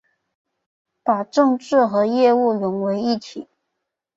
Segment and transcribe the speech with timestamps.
[1.03, 3.47] 把政治和业务融为一体